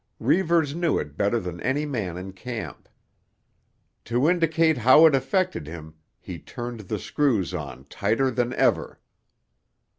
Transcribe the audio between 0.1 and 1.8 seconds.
Reivers knew it better than